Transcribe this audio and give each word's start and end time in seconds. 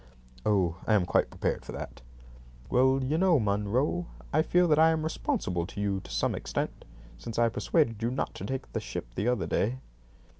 "Oh, 0.47 0.77
I 0.87 0.95
am 0.95 1.05
quite 1.05 1.29
prepared 1.29 1.63
for 1.63 1.73
that." 1.73 2.01
"Well, 2.71 3.03
you 3.03 3.19
know, 3.19 3.39
Munro, 3.39 4.07
I 4.33 4.41
feel 4.41 4.67
that 4.69 4.79
I 4.79 4.89
am 4.89 5.03
responsible 5.03 5.67
to 5.67 5.79
you 5.79 5.99
to 5.99 6.09
some 6.09 6.33
extent, 6.33 6.85
since 7.19 7.37
I 7.37 7.49
persuaded 7.49 8.01
you 8.01 8.09
not 8.09 8.33
to 8.33 8.45
take 8.45 8.71
that 8.73 8.79
ship 8.79 9.13
the 9.13 9.27
other 9.27 9.45
day." 9.45 9.77